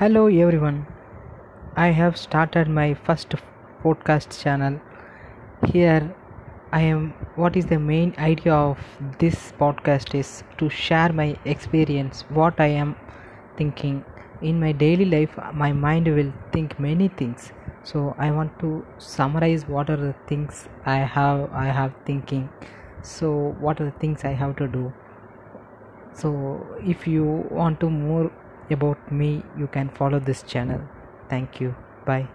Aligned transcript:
Hello 0.00 0.20
everyone. 0.42 0.86
I 1.76 1.88
have 1.96 2.16
started 2.16 2.68
my 2.76 2.94
first 3.06 3.34
podcast 3.82 4.40
channel. 4.42 4.80
Here 5.72 6.14
I 6.72 6.80
am 6.92 7.02
what 7.42 7.54
is 7.54 7.66
the 7.66 7.78
main 7.78 8.14
idea 8.26 8.54
of 8.54 8.78
this 9.18 9.52
podcast 9.58 10.14
is 10.20 10.32
to 10.56 10.70
share 10.70 11.12
my 11.12 11.36
experience 11.44 12.24
what 12.40 12.64
I 12.66 12.68
am 12.84 12.96
thinking 13.58 14.02
in 14.40 14.58
my 14.58 14.72
daily 14.72 15.04
life 15.04 15.38
my 15.52 15.70
mind 15.84 16.08
will 16.16 16.32
think 16.54 16.80
many 16.88 17.08
things 17.22 17.52
so 17.92 18.14
I 18.16 18.30
want 18.30 18.58
to 18.60 18.74
summarize 18.96 19.68
what 19.68 19.90
are 19.90 20.02
the 20.08 20.14
things 20.26 20.66
I 20.86 21.00
have 21.20 21.48
I 21.52 21.66
have 21.66 21.92
thinking 22.06 22.48
so 23.02 23.54
what 23.66 23.82
are 23.82 23.90
the 23.92 23.98
things 24.04 24.24
I 24.24 24.36
have 24.44 24.56
to 24.62 24.76
do 24.82 24.90
so 26.14 26.30
if 26.96 27.06
you 27.06 27.26
want 27.50 27.80
to 27.80 27.90
more 27.90 28.30
about 28.70 29.10
me 29.10 29.42
you 29.56 29.66
can 29.66 29.88
follow 29.88 30.18
this 30.18 30.42
channel. 30.42 30.80
Thank 31.28 31.60
you. 31.60 31.74
Bye 32.04 32.28